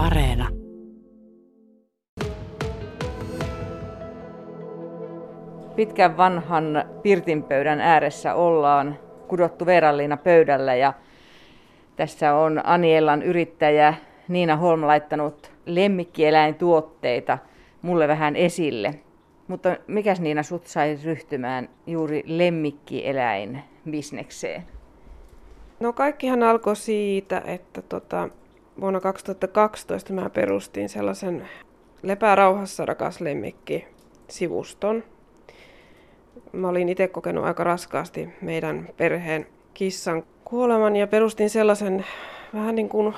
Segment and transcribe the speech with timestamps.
[0.00, 0.48] Areena.
[5.76, 10.92] Pitkän vanhan pirtinpöydän ääressä ollaan kudottu Veeralliina pöydällä ja
[11.96, 13.94] tässä on Aniellan yrittäjä
[14.28, 17.38] Niina Holm laittanut lemmikkieläintuotteita
[17.82, 18.94] mulle vähän esille.
[19.48, 24.62] Mutta mikäs Niina sut sai ryhtymään juuri lemmikkieläinbisnekseen?
[25.80, 28.28] No kaikkihan alkoi siitä, että tota,
[28.80, 31.48] vuonna 2012 mä perustin sellaisen
[32.02, 33.86] Lepää rauhassa rakas lemmikki
[34.28, 35.04] sivuston.
[36.52, 42.06] Mä olin itse kokenut aika raskaasti meidän perheen kissan kuoleman ja perustin sellaisen
[42.54, 43.14] vähän niin kuin,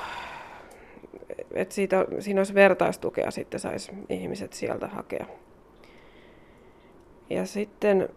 [1.55, 5.27] että siitä, siinä olisi vertaistukea sitten saisi ihmiset sieltä hakea.
[7.31, 8.09] Ja sitten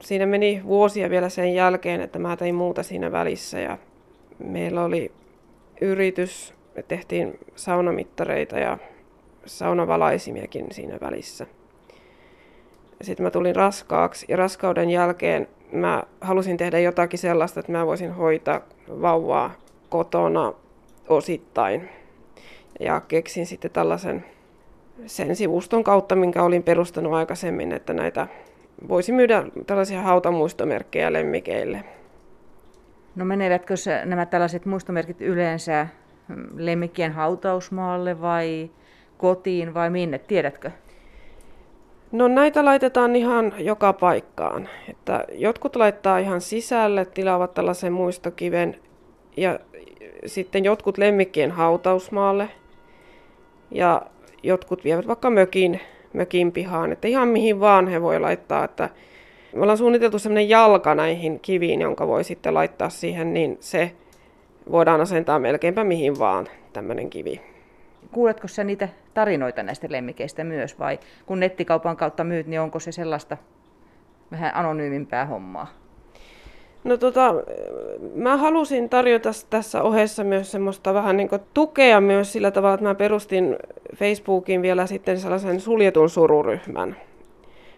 [0.00, 3.78] siinä meni vuosia vielä sen jälkeen, että mä tein muuta siinä välissä ja
[4.38, 5.12] meillä oli
[5.80, 8.78] yritys, me tehtiin saunamittareita ja
[9.46, 11.46] saunavalaisimiekin siinä välissä.
[13.02, 18.12] Sitten mä tulin raskaaksi ja raskauden jälkeen mä halusin tehdä jotakin sellaista, että mä voisin
[18.12, 19.54] hoitaa vauvaa
[19.88, 20.52] kotona
[21.08, 21.88] osittain.
[22.80, 24.24] Ja keksin sitten tällaisen
[25.06, 28.26] sen sivuston kautta, minkä olin perustanut aikaisemmin, että näitä
[28.88, 31.84] voisi myydä tällaisia hautamuistomerkkejä lemmikeille.
[33.16, 35.86] No menevätkö nämä tällaiset muistomerkit yleensä
[36.56, 38.70] lemmikkien hautausmaalle vai
[39.18, 40.70] kotiin vai minne, tiedätkö?
[42.12, 44.68] No näitä laitetaan ihan joka paikkaan.
[44.88, 48.76] Että jotkut laittaa ihan sisälle, tilaavat tällaisen muistokiven
[49.36, 49.58] ja
[50.26, 52.48] sitten jotkut lemmikkien hautausmaalle
[53.70, 54.02] ja
[54.42, 55.80] jotkut vievät vaikka mökin,
[56.12, 58.88] mökin pihaan, että ihan mihin vaan he voi laittaa, että
[59.54, 63.92] me ollaan suunniteltu sellainen jalka näihin kiviin, jonka voi sitten laittaa siihen, niin se
[64.70, 67.40] voidaan asentaa melkeinpä mihin vaan tämmöinen kivi.
[68.12, 72.92] Kuuletko sä niitä tarinoita näistä lemmikeistä myös vai kun nettikaupan kautta myyt, niin onko se
[72.92, 73.36] sellaista
[74.32, 75.66] vähän anonyymimpää hommaa?
[76.84, 77.34] No tota,
[78.14, 82.94] mä halusin tarjota tässä ohessa myös semmoista vähän niin tukea myös sillä tavalla, että mä
[82.94, 83.56] perustin
[83.96, 86.96] Facebookin vielä sitten sellaisen suljetun sururyhmän.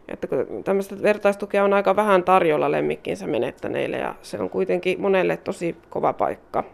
[0.09, 0.29] Että
[0.65, 6.13] tämmöistä vertaistukea on aika vähän tarjolla lemmikkinsä menettäneille ja se on kuitenkin monelle tosi kova
[6.13, 6.65] paikka.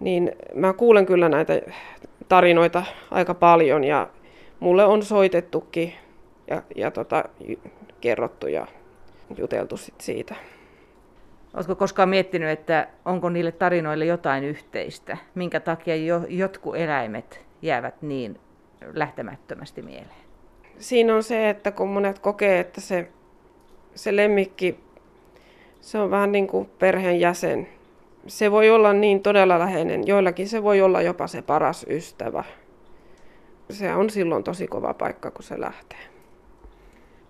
[0.00, 1.60] Niin mä kuulen kyllä näitä
[2.28, 4.08] tarinoita aika paljon ja
[4.60, 5.92] mulle on soitettukin
[6.50, 7.24] ja, ja tota,
[8.00, 8.66] kerrottu ja
[9.38, 10.34] juteltu sit siitä.
[11.54, 15.16] Oletko koskaan miettinyt, että onko niille tarinoille jotain yhteistä?
[15.34, 18.40] Minkä takia jo, jotkut eläimet jäävät niin
[18.94, 20.29] lähtemättömästi mieleen?
[20.80, 23.08] Siinä on se, että kun monet kokee, että se,
[23.94, 24.80] se lemmikki,
[25.80, 27.68] se on vähän niin kuin perheen jäsen.
[28.26, 32.44] Se voi olla niin todella läheinen, joillakin se voi olla jopa se paras ystävä.
[33.70, 35.98] Se on silloin tosi kova paikka, kun se lähtee.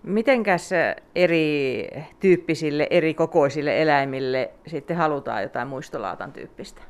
[0.03, 0.69] Mitenkäs
[1.15, 1.87] eri
[2.19, 6.81] tyyppisille, eri kokoisille eläimille sitten halutaan jotain muistolaatan tyyppistä?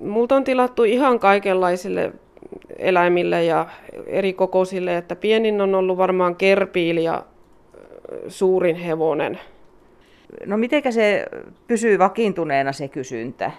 [0.00, 2.12] Multa on tilattu ihan kaikenlaisille
[2.78, 3.66] eläimille ja
[4.06, 7.22] eri kokoisille, että pienin on ollut varmaan kerpiili ja
[8.28, 9.38] suurin hevonen.
[10.46, 11.26] No mitenkä se
[11.66, 13.50] pysyy vakiintuneena se kysyntä?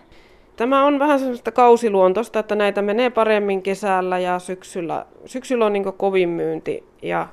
[0.55, 5.05] Tämä on vähän sellaista kausiluontoista, että näitä menee paremmin kesällä ja syksyllä.
[5.25, 7.27] Syksyllä on niin kovin myynti ja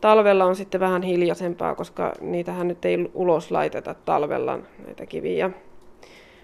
[0.00, 5.50] talvella on sitten vähän hiljaisempaa, koska niitähän nyt ei ulos laiteta talvella näitä kiviä.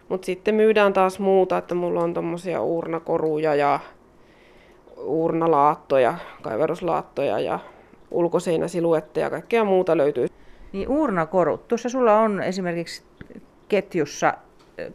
[0.09, 3.81] Mutta sitten myydään taas muuta, että mulla on tommosia uurnakoruja ja
[5.03, 7.59] uurnalaattoja, kaiveruslaattoja ja
[8.11, 10.27] ulkoseinäsiluetteja ja kaikkea muuta löytyy.
[10.73, 11.69] Niin uurnakorut.
[11.69, 13.03] Tuossa sulla on esimerkiksi
[13.69, 14.35] ketjussa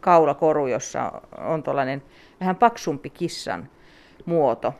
[0.00, 2.02] kaulakoru, jossa on tuollainen
[2.40, 3.68] vähän paksumpi kissan
[4.26, 4.74] muoto.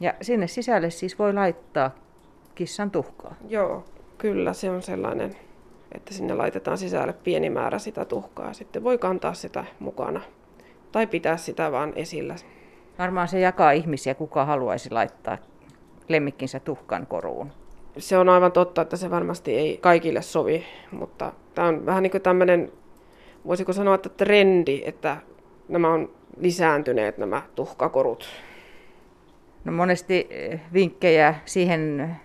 [0.00, 1.90] Ja sinne sisälle siis voi laittaa
[2.54, 3.34] kissan tuhkaa.
[3.48, 3.84] Joo,
[4.18, 5.36] kyllä se on sellainen,
[5.94, 8.52] että sinne laitetaan sisälle pieni määrä sitä tuhkaa.
[8.52, 10.20] Sitten voi kantaa sitä mukana
[10.92, 12.34] tai pitää sitä vaan esillä.
[13.00, 15.38] Varmaan se jakaa ihmisiä, kuka haluaisi laittaa
[16.08, 17.52] lemmikkinsä tuhkan koruun.
[17.98, 22.10] Se on aivan totta, että se varmasti ei kaikille sovi, mutta tämä on vähän niin
[22.10, 22.72] kuin tämmöinen,
[23.46, 25.16] voisiko sanoa, että trendi, että
[25.68, 28.28] nämä on lisääntyneet nämä tuhkakorut.
[29.64, 32.16] No monesti eh, vinkkejä siihen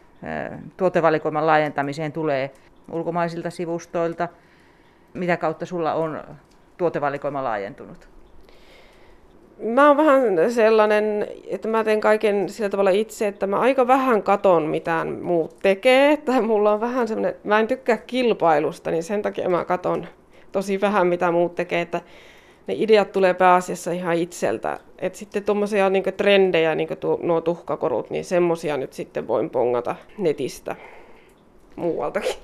[0.78, 2.52] tuotevalikoiman laajentamiseen tulee
[2.92, 4.28] ulkomaisilta sivustoilta.
[5.14, 6.24] Mitä kautta sulla on
[6.78, 8.15] tuotevalikoima laajentunut?
[9.60, 14.24] Mä oon vähän sellainen, että mä teen kaiken sillä tavalla itse, että mä aika vähän
[14.24, 16.12] katon mitään muut tekee.
[16.12, 20.08] Että mulla on vähän semmoinen, mä en tykkää kilpailusta, niin sen takia mä katon
[20.52, 21.82] tosi vähän mitä muut tekee.
[21.82, 22.02] Että
[22.68, 24.80] ne ideat tulee pääasiassa ihan itseltä.
[25.00, 29.96] Et sitten tuommoisia niin trendejä, niin tuo, nuo tuhkakorut, niin semmoisia nyt sitten voin pongata
[30.18, 30.76] netistä
[31.76, 32.36] muualtakin.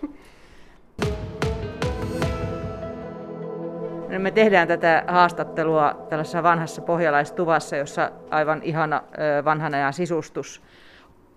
[4.20, 9.04] Me tehdään tätä haastattelua tällaisessa vanhassa pohjalaistuvassa, jossa aivan ihana
[9.46, 10.62] vanhan ajan sisustus.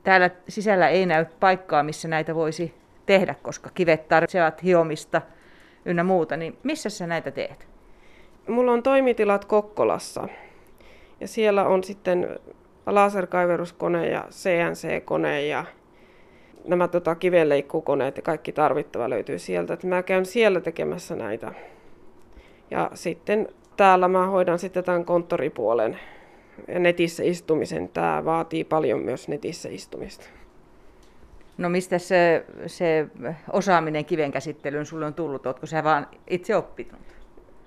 [0.03, 2.75] Täällä sisällä ei näy paikkaa, missä näitä voisi
[3.07, 5.23] tehdä, koska kivet tarvitsevat hiomista
[5.85, 6.37] ynnä muuta.
[6.37, 7.67] Niin missä sä näitä teet?
[8.49, 10.29] Mulla on toimitilat Kokkolassa
[11.21, 12.39] ja siellä on sitten
[12.87, 15.65] laserkaiveruskone ja CNC-kone ja
[16.65, 19.75] nämä tota, kivenleikkukoneet ja kaikki tarvittava löytyy sieltä.
[19.75, 21.53] Et mä käyn siellä tekemässä näitä.
[22.75, 25.99] Ja sitten täällä mä hoidan sitten tämän konttoripuolen
[26.69, 27.89] ja netissä istumisen.
[27.89, 30.25] Tämä vaatii paljon myös netissä istumista.
[31.59, 33.07] No mistä se, se
[33.53, 35.47] osaaminen kiven käsittelyyn sulle on tullut?
[35.47, 37.01] Oletko sä vaan itse oppinut?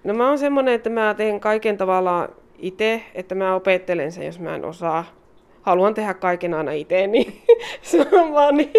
[0.03, 4.39] No mä oon semmonen, että mä teen kaiken tavallaan itse, että mä opettelen sen, jos
[4.39, 5.05] mä en osaa.
[5.61, 7.41] Haluan tehdä kaiken aina itse, niin
[7.81, 8.71] se on vaan niin.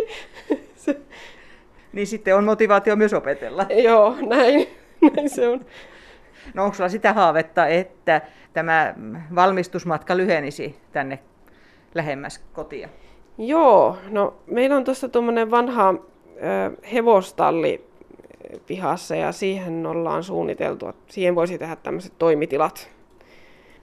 [1.93, 3.67] Niin sitten on motivaatio myös opetella.
[3.83, 4.69] Joo, näin,
[5.01, 5.65] näin se on.
[6.55, 8.21] No onko sulla sitä haavetta, että
[8.53, 8.95] tämä
[9.35, 11.19] valmistusmatka lyhenisi tänne
[11.95, 12.89] lähemmäs kotia?
[13.39, 15.97] Joo, no meillä on tuossa tuommoinen vanha ö,
[16.93, 17.89] hevostalli
[18.67, 22.91] pihassa ja siihen ollaan suunniteltu, että siihen voisi tehdä tämmöiset toimitilat.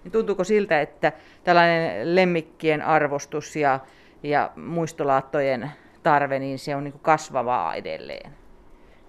[0.03, 1.11] Niin tuntuuko siltä, että
[1.43, 3.79] tällainen lemmikkien arvostus ja,
[4.23, 5.71] ja muistolaattojen
[6.03, 8.31] tarve, niin se on niin kasvavaa edelleen?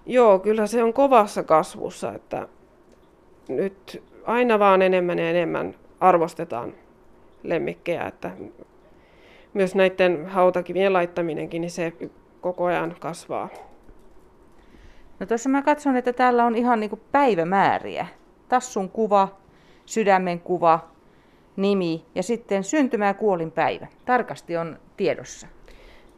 [0.05, 2.47] Joo, kyllä se on kovassa kasvussa, että
[3.49, 6.73] nyt aina vaan enemmän ja enemmän arvostetaan
[7.43, 8.31] lemmikkejä, että
[9.53, 11.93] myös näiden hautakivien laittaminenkin, niin se
[12.41, 13.49] koko ajan kasvaa.
[15.19, 18.07] No tuossa mä katson, että täällä on ihan niin päivämääriä.
[18.49, 19.37] Tassun kuva,
[19.85, 20.79] sydämen kuva,
[21.55, 23.87] nimi ja sitten syntymä- ja kuolinpäivä.
[24.05, 25.47] Tarkasti on tiedossa.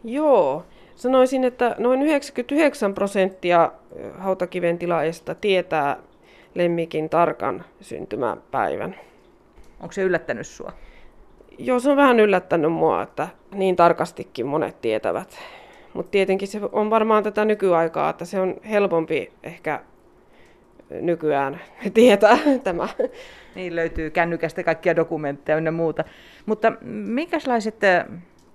[0.03, 0.65] Joo,
[0.95, 3.71] sanoisin, että noin 99 prosenttia
[4.17, 5.97] hautakiven tilaajista tietää
[6.55, 8.95] lemmikin tarkan syntymäpäivän.
[9.79, 10.73] Onko se yllättänyt sua?
[11.57, 15.39] Joo, se on vähän yllättänyt mua, että niin tarkastikin monet tietävät.
[15.93, 19.79] Mutta tietenkin se on varmaan tätä nykyaikaa, että se on helpompi ehkä
[20.89, 21.61] nykyään
[21.93, 22.87] tietää tämä.
[23.55, 26.03] Niin löytyy kännykästä kaikkia dokumentteja ja muuta.
[26.45, 27.75] Mutta minkälaiset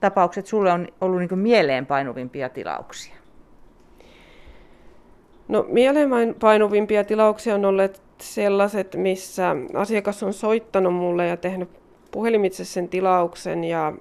[0.00, 3.24] tapaukset sulle on ollut niin mieleenpainuvimpia tilauksia?
[5.49, 11.69] No mieleenpainuvimpia tilauksia on olleet sellaiset, missä asiakas on soittanut mulle ja tehnyt
[12.11, 13.93] puhelimitse sen tilauksen ja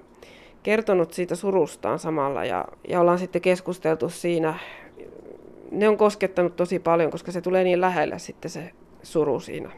[0.62, 4.54] kertonut siitä surustaan samalla ja, ja ollaan sitten keskusteltu siinä.
[5.70, 8.70] Ne on koskettanut tosi paljon, koska se tulee niin lähelle sitten se
[9.02, 9.70] suru siinä.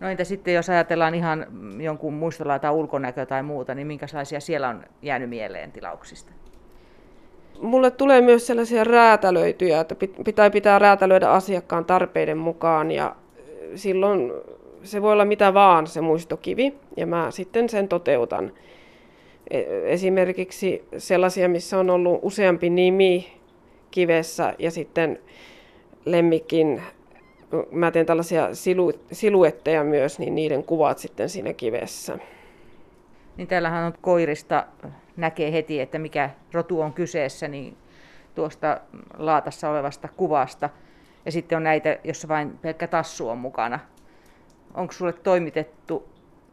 [0.00, 1.46] No entä sitten, jos ajatellaan ihan
[1.82, 6.32] jonkun muistolla tai ulkonäkö tai muuta, niin minkälaisia siellä on jäänyt mieleen tilauksista?
[7.60, 13.16] Mulle tulee myös sellaisia räätälöityjä, että pitää pitää räätälöidä asiakkaan tarpeiden mukaan ja
[13.74, 14.32] silloin
[14.82, 18.52] se voi olla mitä vaan se muistokivi ja mä sitten sen toteutan.
[19.50, 23.32] E, esimerkiksi sellaisia, missä on ollut useampi nimi
[23.90, 25.18] kivessä ja sitten
[26.04, 26.82] lemmikin,
[27.70, 32.18] mä teen tällaisia silu, siluetteja myös, niin niiden kuvat sitten siinä kivessä.
[33.36, 34.66] Niin täällähän on koirista,
[35.16, 37.76] näkee heti, että mikä rotu on kyseessä, niin
[38.34, 38.80] tuosta
[39.18, 40.70] laatassa olevasta kuvasta.
[41.24, 43.78] Ja sitten on näitä, jossa vain pelkkä tassu on mukana.
[44.74, 46.08] Onko sulle toimitettu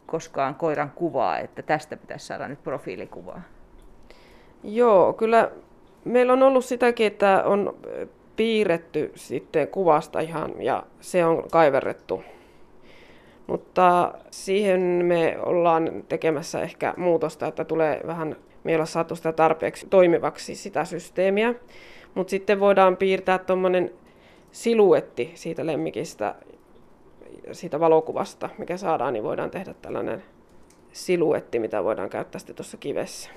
[0.05, 3.41] koskaan koiran kuvaa, että tästä pitäisi saada nyt profiilikuvaa?
[4.63, 5.51] Joo, kyllä
[6.05, 7.77] meillä on ollut sitäkin, että on
[8.35, 12.23] piirretty sitten kuvasta ihan ja se on kaiverrettu.
[13.47, 19.31] Mutta siihen me ollaan tekemässä ehkä muutosta, että tulee vähän, me ei olla saatu sitä
[19.31, 21.53] tarpeeksi toimivaksi sitä systeemiä.
[22.15, 23.91] Mutta sitten voidaan piirtää tuommoinen
[24.51, 26.35] siluetti siitä lemmikistä,
[27.51, 30.23] siitä valokuvasta, mikä saadaan, niin voidaan tehdä tällainen
[30.91, 33.29] siluetti, mitä voidaan käyttää sitten tuossa kivessä.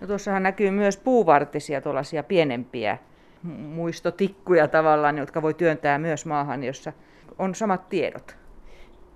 [0.00, 2.98] No tuossahan näkyy myös puuvartisia, tuollaisia pienempiä
[3.42, 6.92] muistotikkuja tavallaan, jotka voi työntää myös maahan, jossa
[7.38, 8.36] on samat tiedot.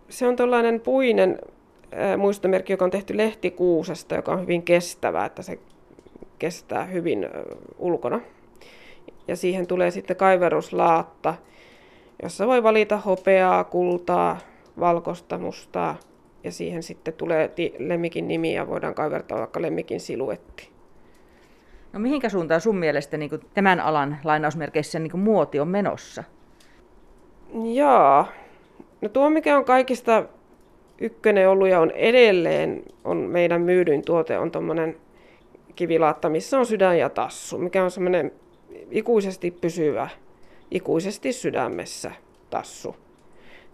[0.09, 1.39] Se on tällainen puinen
[2.17, 5.59] muistomerkki, joka on tehty lehtikuusesta, joka on hyvin kestävä, että se
[6.39, 7.29] kestää hyvin
[7.79, 8.21] ulkona.
[9.29, 11.35] Ja siihen tulee sitten kaiveruslaatta,
[12.23, 14.39] jossa voi valita hopeaa, kultaa,
[14.81, 15.97] valkoista, mustaa
[16.45, 20.69] ja siihen sitten tulee lemmikin nimi ja voidaan kaivertaa vaikka lemmikin siluetti.
[21.93, 26.25] No mihinkä suuntaan sun mielestä niin kuin tämän alan lainausmerkeissä niin kuin muoti on menossa?
[27.75, 28.29] Jaa,
[29.01, 30.25] No tuo, mikä on kaikista
[31.01, 34.97] ykkönen ollut ja on edelleen, on meidän myydyin tuote, on tuommoinen
[35.77, 38.33] kivilaatta, missä on sydän ja tassu, mikä on semmoinen
[38.91, 40.09] ikuisesti pysyvä,
[40.71, 42.11] ikuisesti sydämessä
[42.51, 42.97] tassu.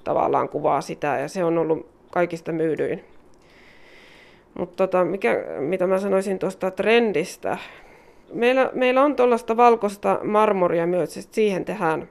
[0.05, 3.05] Tavallaan kuvaa sitä ja se on ollut kaikista myydyin.
[4.59, 7.59] Mutta tota, mikä, mitä mä sanoisin tuosta trendistä,
[8.33, 12.09] meillä, meillä on tuollaista valkoista marmoria myös, siihen tehdään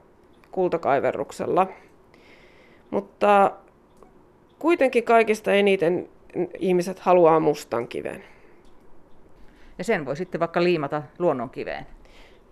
[0.52, 1.66] kultakaiverruksella.
[2.90, 3.50] Mutta
[4.64, 6.08] kuitenkin kaikista eniten
[6.58, 8.24] ihmiset haluaa mustan kiven.
[9.78, 11.86] Ja sen voi sitten vaikka liimata luonnonkiveen.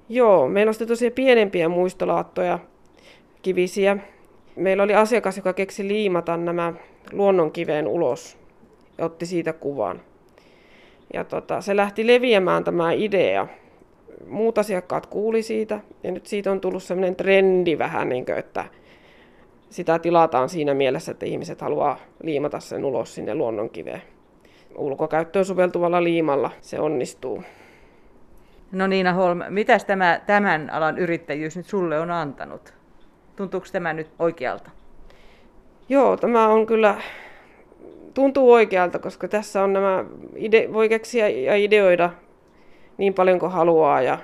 [0.08, 2.58] Joo, meillä on sitten tosiaan pienempiä muistolaattoja,
[3.42, 3.96] kivisiä.
[4.56, 6.72] Meillä oli asiakas, joka keksi liimata nämä
[7.12, 8.38] luonnonkiveen ulos
[8.98, 10.00] ja otti siitä kuvan.
[11.14, 13.46] Ja tota, se lähti leviämään tämä idea.
[14.28, 18.64] Muut asiakkaat kuuli siitä ja nyt siitä on tullut sellainen trendi vähän, niin kuin, että
[19.72, 24.02] sitä tilataan siinä mielessä, että ihmiset haluaa liimata sen ulos sinne luonnonkiveen.
[24.76, 27.42] Ulkokäyttöön soveltuvalla liimalla se onnistuu.
[28.72, 32.74] No Niina Holm, mitä tämä, tämän alan yrittäjyys nyt sulle on antanut?
[33.36, 34.70] Tuntuuko tämä nyt oikealta?
[35.88, 37.00] Joo, tämä on kyllä,
[38.14, 40.04] tuntuu oikealta, koska tässä on nämä,
[40.36, 42.10] ide, voi keksiä ja ideoida
[42.98, 44.18] niin paljon kuin haluaa ja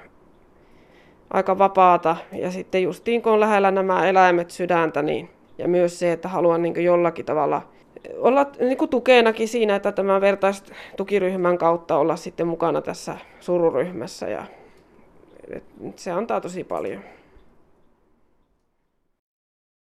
[1.31, 2.17] aika vapaata.
[2.33, 6.63] Ja sitten justiin kun on lähellä nämä eläimet sydäntä, niin, ja myös se, että haluan
[6.63, 7.63] niin jollakin tavalla
[8.17, 14.45] olla niin kuin tukenakin siinä, että tämän vertaistukiryhmän kautta olla sitten mukana tässä sururyhmässä ja
[15.97, 17.03] se antaa tosi paljon.